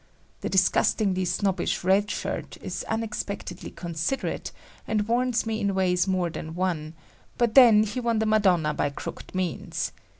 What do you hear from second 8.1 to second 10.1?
the Madonna by crooked means.